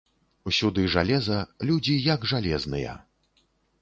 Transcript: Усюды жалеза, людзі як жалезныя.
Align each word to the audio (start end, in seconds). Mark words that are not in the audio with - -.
Усюды 0.51 0.85
жалеза, 0.93 1.37
людзі 1.71 1.99
як 2.07 2.27
жалезныя. 2.33 2.97